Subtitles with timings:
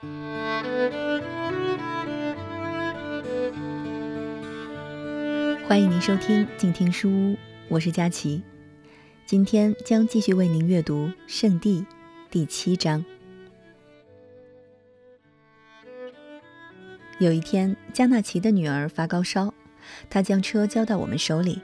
[0.00, 0.08] 欢
[5.82, 7.36] 迎您收听静听书屋，
[7.68, 8.40] 我是佳琪。
[9.26, 11.80] 今天将继续为您阅读《圣地》
[12.30, 13.04] 第七章。
[17.18, 19.52] 有一天，加纳奇的女儿发高烧，
[20.08, 21.60] 她将车交到我们手里。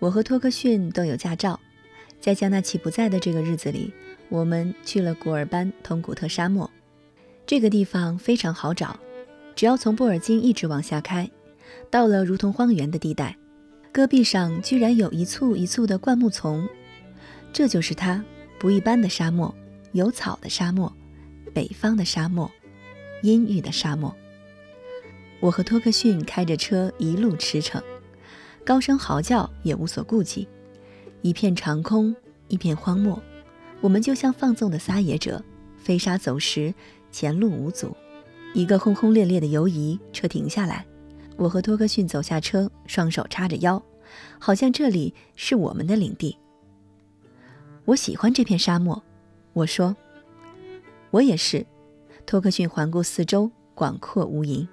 [0.00, 1.58] 我和托克逊都有驾照，
[2.20, 3.90] 在加纳奇不在的这个日子里，
[4.28, 6.70] 我们去了古尔班通古特沙漠。
[7.46, 8.98] 这个地方非常好找，
[9.54, 11.30] 只要从布尔津一直往下开。
[11.90, 13.36] 到了如同荒原的地带，
[13.92, 16.66] 戈壁上居然有一簇一簇的灌木丛，
[17.52, 18.24] 这就是它
[18.58, 19.54] 不一般的沙漠，
[19.92, 20.92] 有草的沙漠，
[21.52, 22.50] 北方的沙漠，
[23.22, 24.14] 阴郁的沙漠。
[25.40, 27.82] 我和托克逊开着车一路驰骋，
[28.64, 30.48] 高声嚎叫也无所顾忌，
[31.20, 32.16] 一片长空，
[32.48, 33.22] 一片荒漠，
[33.82, 35.44] 我们就像放纵的撒野者，
[35.76, 36.74] 飞沙走石，
[37.14, 37.96] 前路无阻。
[38.54, 40.84] 一个轰轰烈烈的游移，车停下来。
[41.36, 43.80] 我和托克逊走下车，双手叉着腰，
[44.40, 46.36] 好像这里是我们的领地。
[47.84, 49.00] 我喜欢这片沙漠，
[49.52, 49.94] 我说。
[51.12, 51.64] 我也是。
[52.26, 54.66] 托克逊环顾四周，广阔无垠，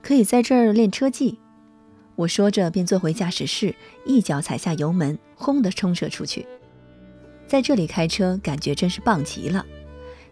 [0.00, 1.38] 可以在这儿练车技。
[2.16, 3.74] 我说着，便坐回驾驶室，
[4.06, 6.46] 一脚踩下油门，轰地冲射出去。
[7.46, 9.66] 在这里开车，感觉真是棒极了，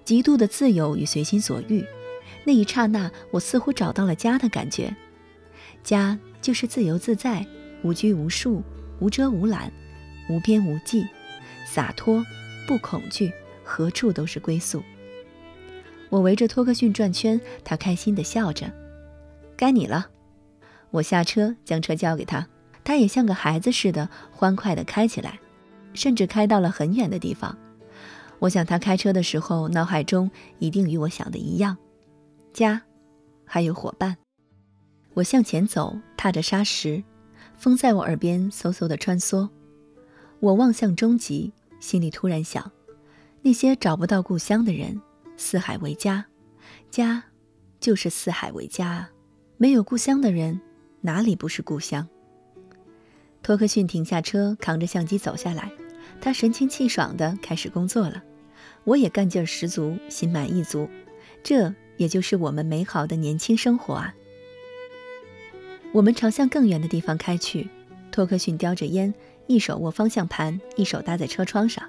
[0.05, 1.85] 极度的自由与随心所欲。
[2.45, 4.95] 那一刹那，我似乎找到了家的感觉。
[5.83, 7.47] 家就是自由自在、
[7.83, 8.63] 无拘无束、
[8.99, 9.73] 无遮无拦、
[10.29, 11.07] 无边无际、
[11.67, 12.25] 洒脱、
[12.67, 14.83] 不恐惧，何处都是归宿。
[16.09, 18.73] 我围着托克逊转圈，他开心地笑着。
[19.57, 20.09] 该你了。
[20.91, 22.49] 我下车，将车交给他，
[22.83, 25.39] 他也像个孩子似的欢快地开起来，
[25.95, 27.57] 甚至开到了很远的地方。
[28.41, 31.77] 我想他开车的时候，脑海中一定与我想的一样：
[32.53, 32.83] 家，
[33.45, 34.17] 还有伙伴。
[35.13, 37.05] 我向前走，踏着沙石，
[37.55, 39.49] 风在我耳边嗖嗖地穿梭。
[40.41, 42.73] 我望向终极，心里突然想：
[43.43, 44.99] 那些找不到故乡的人，
[45.37, 46.25] 四海为家，
[46.91, 47.23] 家
[47.79, 49.11] 就是四海为家啊。
[49.59, 50.59] 没有故乡的人，
[51.03, 52.09] 哪里不是故乡？
[53.43, 55.71] 托克逊停下车，扛着相机走下来，
[56.23, 58.23] 他神清气爽地开始工作了。
[58.91, 60.89] 我也干劲十足，心满意足。
[61.45, 64.13] 这也就是我们美好的年轻生活啊！
[65.93, 67.69] 我们朝向更远的地方开去，
[68.11, 69.15] 托克逊叼着烟，
[69.47, 71.89] 一手握方向盘，一手搭在车窗上。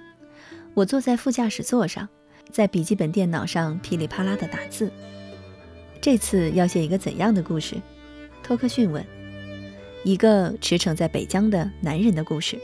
[0.76, 2.08] 我坐在副驾驶座上，
[2.52, 4.92] 在笔记本电脑上噼里啪啦地打字。
[6.00, 7.78] 这次要写一个怎样的故事？
[8.44, 9.04] 托克逊问。
[10.04, 12.60] 一个驰骋在北疆的男人的故事。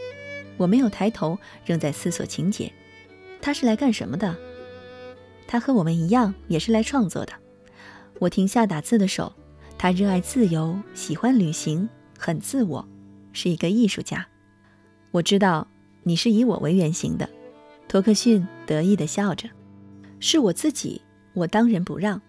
[0.58, 2.72] 我没有抬头，仍在思索情节。
[3.42, 4.36] 他是来干什么的？
[5.48, 7.34] 他和我们一样，也是来创作的。
[8.20, 9.34] 我停下打字的手。
[9.80, 11.88] 他热爱自由，喜欢旅行，
[12.18, 12.88] 很自我，
[13.32, 14.28] 是一个艺术家。
[15.12, 15.68] 我知道
[16.02, 17.30] 你是以我为原型的，
[17.88, 19.48] 托克逊得意地笑着。
[20.20, 21.00] 是我自己，
[21.34, 22.20] 我当仁不让。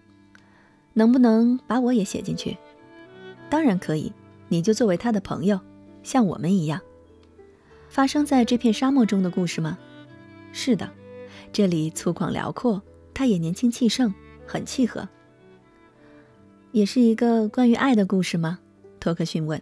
[0.93, 2.55] 能不能把我也写进去？
[3.49, 4.13] 当然可以，
[4.47, 5.59] 你就作为他的朋友，
[6.03, 6.79] 像我们一样。
[7.89, 9.79] 发生在这片沙漠中的故事吗？
[10.51, 10.91] 是的，
[11.53, 12.81] 这里粗犷辽阔，
[13.13, 14.13] 他也年轻气盛，
[14.45, 15.07] 很契合。
[16.71, 18.59] 也是一个关于爱的故事吗？
[18.99, 19.61] 托克逊问。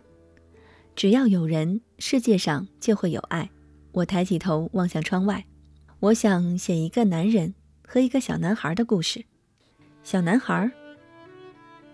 [0.96, 3.50] 只要有人，世界上就会有爱。
[3.92, 5.46] 我抬起头望向窗外，
[6.00, 7.54] 我想写一个男人
[7.88, 9.24] 和一个小男孩的故事。
[10.04, 10.72] 小男孩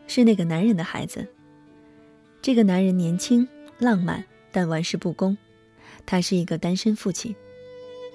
[0.07, 1.27] 是那个男人的孩子。
[2.41, 3.47] 这个男人年轻、
[3.79, 5.37] 浪漫，但玩世不恭。
[6.05, 7.35] 他是一个单身父亲。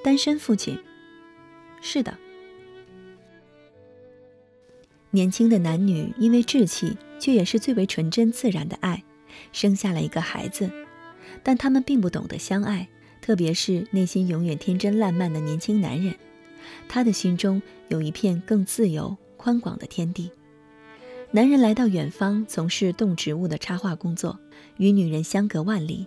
[0.02, 0.78] 单身父亲。
[1.80, 2.16] 是的。
[5.10, 9.02] 年轻的男女因为稚气，却也是最为纯真自然的爱，
[9.52, 10.70] 生下了一个孩子。
[11.42, 12.88] 但他们并不懂得相爱，
[13.22, 16.14] 特别是内心永远天真烂漫的年轻男人。
[16.88, 20.30] 他的心中有一片更自由宽广的天地。
[21.30, 24.38] 男人来到远方从事动植物的插画工作，
[24.76, 26.06] 与女人相隔万里，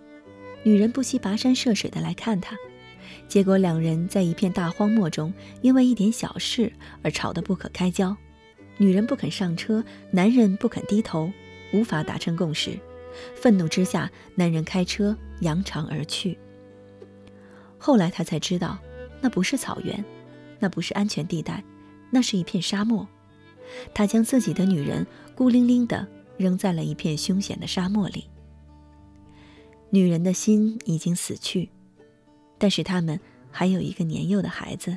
[0.62, 2.56] 女人不惜跋山涉水的来看他。
[3.28, 5.32] 结果两人在一片大荒漠中，
[5.62, 6.72] 因为一点小事
[7.02, 8.16] 而吵得不可开交。
[8.78, 11.30] 女人不肯上车，男人不肯低头，
[11.72, 12.78] 无法达成共识。
[13.34, 16.38] 愤怒之下，男人开车扬长而去。
[17.78, 18.78] 后来他才知道，
[19.20, 20.04] 那不是草原，
[20.58, 21.62] 那不是安全地带，
[22.10, 23.06] 那是一片沙漠。
[23.94, 28.28] 他将自己的女人孤零零地扔在了一片凶险的沙漠里。
[29.90, 31.70] 女人的心已经死去，
[32.62, 33.18] 但是他们
[33.50, 34.96] 还有一个年幼的孩子。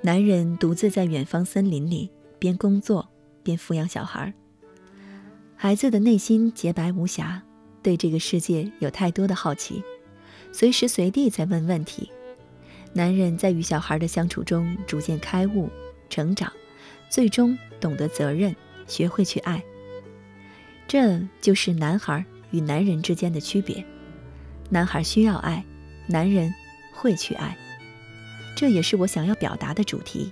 [0.00, 2.10] 男人独自在远方森林里。
[2.42, 3.08] 边工作
[3.44, 4.34] 边抚养小孩。
[5.54, 7.40] 孩子的内心洁白无瑕，
[7.84, 9.80] 对这个世界有太多的好奇，
[10.50, 12.10] 随时随地在问问题。
[12.92, 15.70] 男人在与小孩的相处中逐渐开悟、
[16.10, 16.52] 成长，
[17.08, 18.52] 最终懂得责任，
[18.88, 19.62] 学会去爱。
[20.88, 23.84] 这就是男孩与男人之间的区别。
[24.68, 25.64] 男孩需要爱，
[26.08, 26.52] 男人
[27.02, 27.56] 会去爱。
[28.54, 30.30] 这也是我想要表达的主题：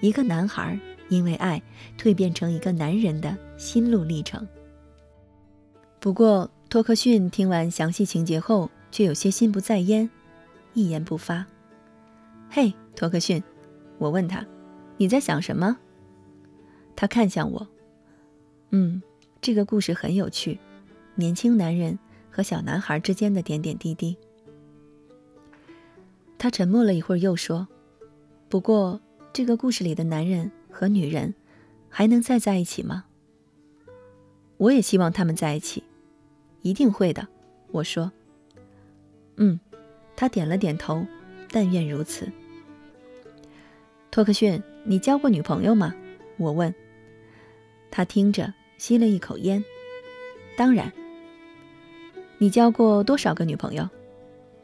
[0.00, 1.60] 一个男孩因为爱
[1.98, 4.46] 蜕变成一个男人的心路历程。
[5.98, 10.08] 不过，托克逊听完详细情节后，却有些心不在焉，
[10.74, 11.44] 一言不发。
[12.48, 13.42] 嘿，托克逊，
[13.98, 14.46] 我问他
[14.98, 15.76] ：“你在想什么？”
[16.94, 17.66] 他看向我
[18.70, 19.02] ：“嗯，
[19.40, 20.60] 这个故事很有趣，
[21.16, 21.98] 年轻男人
[22.30, 24.16] 和小男孩之间的点点滴滴。”
[26.38, 27.66] 他沉默了一会儿，又说
[28.48, 29.00] ：“不过，
[29.32, 31.34] 这个故事里的男人和女人
[31.88, 33.04] 还能再在一起吗？”
[34.58, 35.82] 我也希望他们在一起，
[36.62, 37.26] 一定会的。
[37.72, 38.10] 我说
[39.36, 39.58] ：“嗯。”
[40.16, 41.04] 他点了点头，
[41.50, 42.26] 但愿如此。
[44.10, 45.94] 托克逊，你交过女朋友吗？
[46.38, 46.74] 我问。
[47.90, 49.62] 他听着，吸了一口烟。
[50.56, 50.90] 当然。
[52.38, 53.86] 你交过多少个女朋友？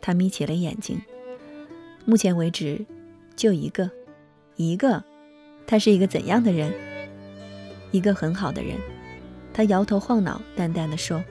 [0.00, 0.98] 他眯起了眼睛。
[2.04, 2.84] 目前为止，
[3.37, 3.90] 就一个，
[4.56, 5.02] 一个。
[5.66, 6.72] 他是一个怎样的人？
[7.93, 8.76] 一个很好的人。
[9.54, 11.22] 他摇头晃脑，淡淡的说：“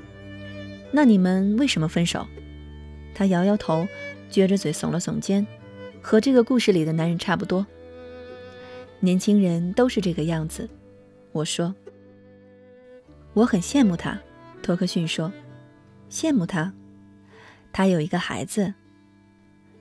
[0.92, 2.26] 那你们为什么分手？”
[3.14, 3.86] 他摇摇头，
[4.32, 5.46] 撅着嘴，耸了耸肩，
[6.02, 7.66] 和这个故事里的男人差不多。
[9.00, 10.70] 年轻人都是这个样子，
[11.32, 11.76] 我说。
[13.34, 14.20] 我很羡慕他，
[14.64, 15.32] 托克逊说
[16.10, 16.74] ：“羡慕他，
[17.74, 18.74] 他有一个孩子。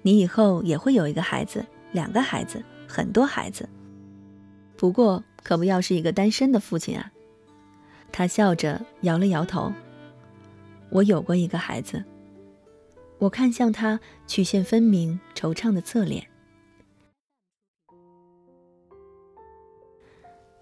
[0.03, 3.69] 你以后也会有一个孩子，两个孩子，很多孩子。
[4.77, 7.13] 不过可不要是一个单身的父亲啊。”
[8.13, 9.73] 他笑着摇了摇头。
[10.91, 12.03] 我有过一个孩子。
[13.19, 16.27] 我看向他曲线分明、惆怅的侧脸。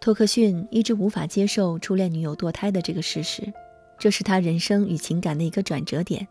[0.01, 3.53] 托克逊一直无法接受初恋女友堕胎的这个事实，
[3.99, 6.27] 这是他人生与情感的一个转折点。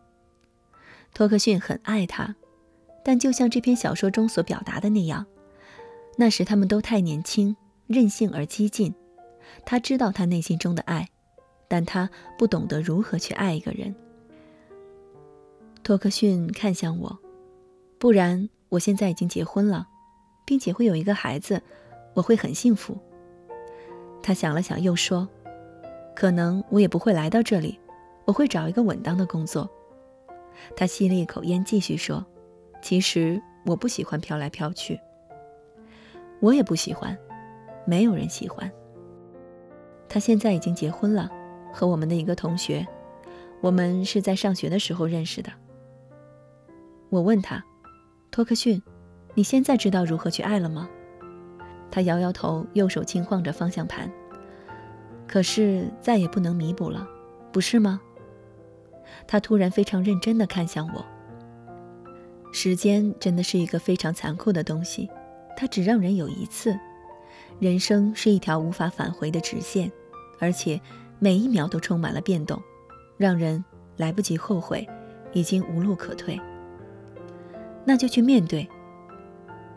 [1.13, 2.35] 托克逊很爱她，
[3.07, 5.25] 但就像这篇小说中所表达的那样，
[6.17, 7.55] 那时他们都太年轻、
[7.87, 8.93] 任性而激进。
[9.63, 11.07] 他知道他内心中的爱，
[11.69, 13.95] 但他不懂得如何去爱一个人。
[15.83, 17.17] 托克逊看向我，
[17.97, 19.87] 不然我现在已经结婚了，
[20.45, 21.63] 并且会有一个孩子，
[22.13, 22.97] 我会很幸福。
[24.21, 25.25] 他想了想，又说
[26.13, 27.79] ：“可能我也不会来到这里，
[28.25, 29.69] 我会找一个稳当的工作。”
[30.75, 32.25] 他吸了一口烟，继续说
[32.81, 34.99] ：“其实我不喜欢飘来飘去，
[36.39, 37.17] 我也不喜欢，
[37.85, 38.71] 没有人喜欢。”
[40.09, 41.29] 他现在已经结婚了，
[41.73, 42.87] 和我们的一个同学，
[43.61, 45.51] 我们是在上学的时候认识的。
[47.09, 47.63] 我问他
[48.31, 48.81] ：“托克逊，
[49.33, 50.87] 你现在知道如何去爱了吗？”
[51.91, 54.11] 他摇摇头，右手轻晃着方向盘。
[55.27, 57.05] 可是再也不能弥补了，
[57.51, 57.99] 不是吗？
[59.27, 61.05] 他突然非常认真地看向我。
[62.59, 65.07] 时间真的是一个非常残酷的东西，
[65.55, 66.75] 它只让人有一次。
[67.59, 69.91] 人生是一条无法返回的直线，
[70.39, 70.81] 而且
[71.19, 72.59] 每一秒都充满了变动，
[73.15, 73.63] 让人
[73.97, 74.89] 来不及后悔，
[75.33, 76.41] 已经无路可退。
[77.85, 78.67] 那就去面对。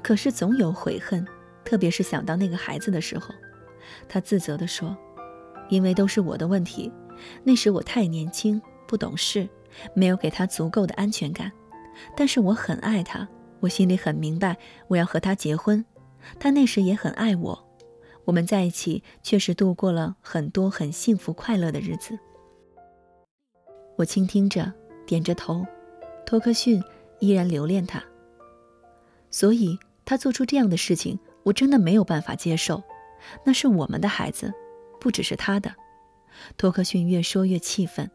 [0.02, 1.22] 可是总有悔恨。
[1.62, 3.34] 特别是想到那个孩子的时候，
[4.08, 4.96] 他自责地说
[5.68, 6.90] ：“因为都是我的问题，
[7.44, 9.46] 那时我太年轻不懂事，
[9.92, 11.52] 没有给他足够的安全感。
[12.16, 13.28] 但是我很爱他，
[13.60, 14.56] 我心里很明白，
[14.88, 15.84] 我要和他结婚。
[16.38, 17.68] 他那时也很爱我，
[18.24, 22.18] 我们在一起确实度过了很多很幸福快乐的日子。”
[23.96, 24.72] 我倾听着，
[25.06, 25.66] 点着头。
[26.24, 26.82] 托克逊
[27.18, 28.02] 依然留恋他，
[29.30, 31.18] 所以他做出这样的事情。
[31.42, 32.82] 我真的没有办法接受，
[33.44, 34.52] 那是我们的孩子，
[35.00, 35.74] 不只是他的。
[36.56, 38.10] 托克逊越说越气愤，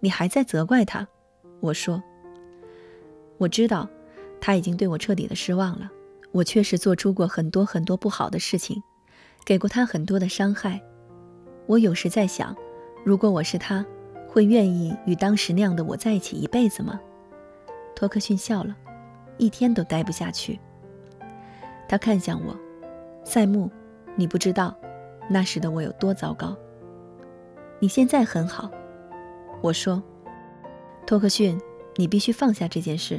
[0.00, 1.06] 你还在责怪他？
[1.60, 2.02] 我说，
[3.40, 3.88] 我知道，
[4.38, 5.90] 他已经对我彻底的失望了。
[6.30, 8.82] 我确实做出过很多很多不好的事情，
[9.46, 10.78] 给过他很多的伤害。
[11.64, 12.54] 我有时在想，
[13.02, 13.82] 如果我是他，
[14.28, 17.00] 会愿意与当时那样的我在一起一辈子吗？
[17.96, 18.76] 托克逊笑了，
[19.38, 20.60] 一天都待不下去。
[21.88, 22.54] 他看向我，
[23.24, 23.70] 赛木，
[24.16, 24.76] 你不知道，
[25.30, 26.54] 那时的我有多糟糕。
[27.78, 28.70] 你现在很好，
[29.62, 30.02] 我说，
[31.06, 31.58] 托克逊，
[31.96, 33.18] 你必须放下这件事。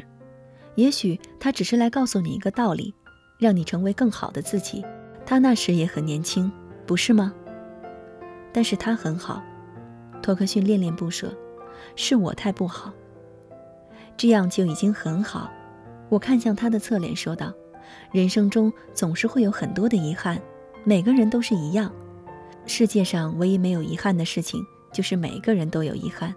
[0.76, 2.94] 也许他只是来告诉你一个道理，
[3.40, 4.84] 让你成为更好的自己。
[5.26, 6.52] 他那时也很年轻，
[6.86, 7.34] 不是吗？
[8.54, 9.42] 但是他很好。
[10.22, 11.36] 托克逊恋恋不舍，
[11.96, 12.94] 是我太不好。
[14.18, 15.52] 这样就已经很好。
[16.10, 17.54] 我看向他的侧脸，说道
[18.12, 20.40] ：“人生中总是会有很多的遗憾，
[20.84, 21.92] 每个人都是一样。
[22.66, 26.36] 世界上唯一没有遗憾的事情，就是每个人都有遗憾。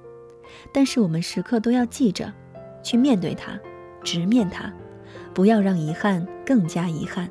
[0.73, 2.33] 但是我们时刻都要记着，
[2.83, 3.59] 去面对它，
[4.05, 4.73] 直面它，
[5.33, 7.29] 不要让遗憾更加遗憾。”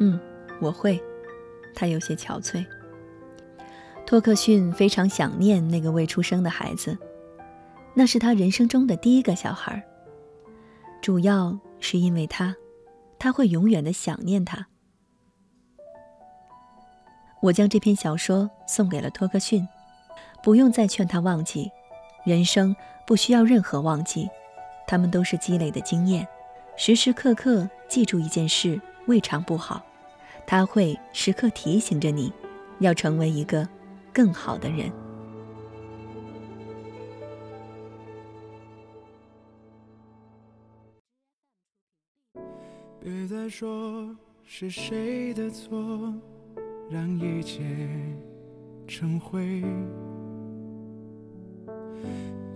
[0.00, 0.18] 嗯，
[0.60, 1.02] 我会。
[1.74, 2.64] 他有些憔悴。
[4.04, 6.98] 托克逊非常想念那个未出生的孩子，
[7.94, 9.80] 那是他人生中的第一个小孩。
[11.00, 12.56] 主要是因为他，
[13.16, 14.66] 他会永远的想念他。
[17.40, 19.64] 我将这篇小说送给了托克逊，
[20.42, 21.70] 不用再劝他忘记，
[22.24, 22.74] 人生
[23.06, 24.28] 不需要任何忘记，
[24.88, 26.26] 他们都是积累的经验。
[26.76, 29.86] 时时刻刻记住一件事，未尝不好，
[30.44, 32.32] 他会时刻提醒着你，
[32.80, 33.68] 要成为一个。
[34.10, 34.90] 更好的人。
[43.00, 46.12] 别再说是谁的错，
[46.90, 47.62] 让一切
[48.88, 49.62] 成灰。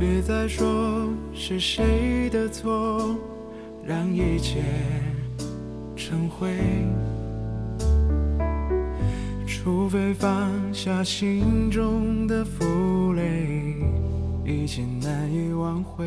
[0.00, 3.14] 别再说是谁的错，
[3.84, 4.62] 让一切
[5.94, 6.48] 成灰。
[9.46, 13.76] 除非放下心中的负累，
[14.42, 16.06] 一切难以挽回。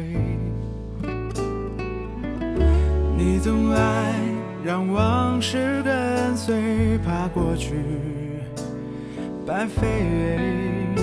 [3.16, 4.16] 你总爱
[4.66, 7.76] 让往事跟随，怕过去
[9.46, 11.03] 白费。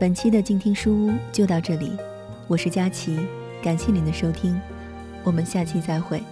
[0.00, 1.92] 本期的静听书屋就到这里
[2.48, 3.18] 我是佳琪
[3.62, 4.58] 感谢您的收听
[5.22, 6.22] 我们下期再会。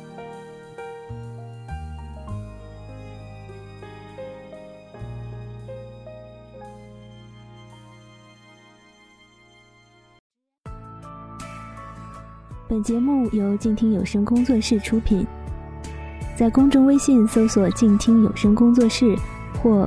[12.67, 15.27] 本节目由静听有声工作室出品
[16.35, 19.15] 在公众微信搜索静听有声工作室
[19.63, 19.87] 或